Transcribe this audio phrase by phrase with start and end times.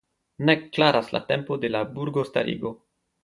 [0.49, 2.75] Nek klaras la tempo de la burgostarigo.